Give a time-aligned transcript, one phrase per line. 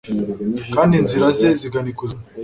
[0.73, 2.23] Kandi inzira ze zigana ikuzimu